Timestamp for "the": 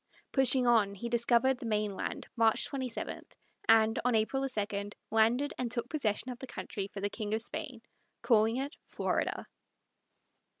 1.59-1.65, 6.39-6.47, 7.01-7.07